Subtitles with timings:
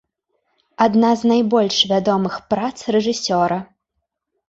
[0.85, 3.65] Адна з найбольш вядомых прац рэжысёра.